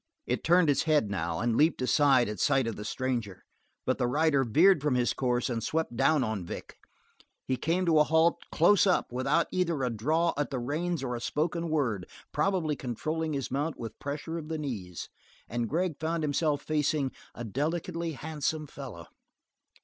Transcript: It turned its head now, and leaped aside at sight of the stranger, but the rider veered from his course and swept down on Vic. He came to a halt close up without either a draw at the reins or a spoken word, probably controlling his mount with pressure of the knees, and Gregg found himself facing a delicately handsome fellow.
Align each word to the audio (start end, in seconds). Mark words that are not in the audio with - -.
It 0.25 0.43
turned 0.43 0.67
its 0.67 0.85
head 0.85 1.11
now, 1.11 1.37
and 1.41 1.55
leaped 1.55 1.79
aside 1.79 2.27
at 2.27 2.39
sight 2.39 2.65
of 2.65 2.75
the 2.75 2.83
stranger, 2.83 3.43
but 3.85 3.99
the 3.99 4.07
rider 4.07 4.43
veered 4.43 4.81
from 4.81 4.95
his 4.95 5.13
course 5.13 5.47
and 5.47 5.63
swept 5.63 5.95
down 5.95 6.23
on 6.23 6.43
Vic. 6.43 6.75
He 7.47 7.55
came 7.55 7.85
to 7.85 7.99
a 7.99 8.03
halt 8.03 8.39
close 8.51 8.87
up 8.87 9.11
without 9.11 9.45
either 9.51 9.83
a 9.83 9.91
draw 9.91 10.33
at 10.39 10.49
the 10.49 10.57
reins 10.57 11.03
or 11.03 11.15
a 11.15 11.21
spoken 11.21 11.69
word, 11.69 12.09
probably 12.31 12.75
controlling 12.75 13.33
his 13.33 13.51
mount 13.51 13.77
with 13.77 13.99
pressure 13.99 14.39
of 14.39 14.47
the 14.49 14.57
knees, 14.57 15.07
and 15.47 15.69
Gregg 15.69 15.99
found 15.99 16.23
himself 16.23 16.63
facing 16.63 17.11
a 17.35 17.43
delicately 17.43 18.13
handsome 18.13 18.65
fellow. 18.65 19.05